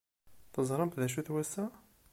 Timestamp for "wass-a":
1.33-1.65